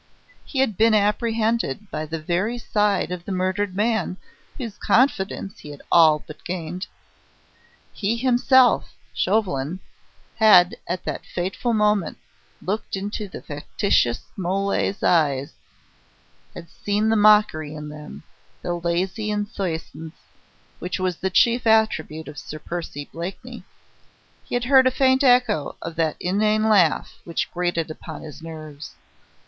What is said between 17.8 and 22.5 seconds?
them, the lazy insouciance which was the chief attribute of